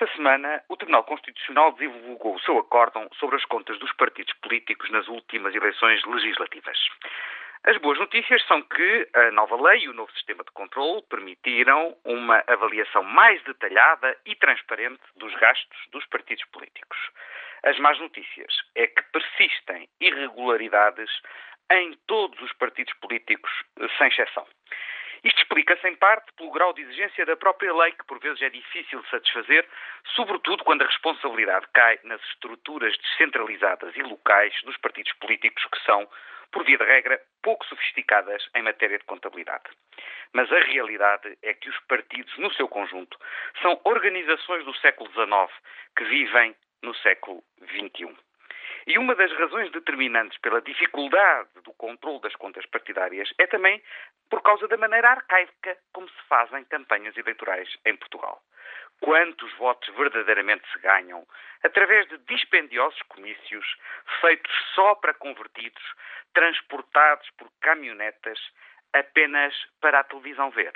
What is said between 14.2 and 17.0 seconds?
e transparente dos gastos dos partidos políticos.